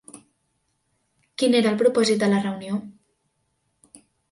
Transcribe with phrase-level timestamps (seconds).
[1.41, 2.81] Quin era el propòsit de la reunió?